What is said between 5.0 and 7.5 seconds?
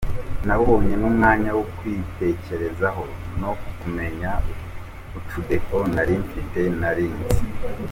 utudefo narimfite ntarinzi".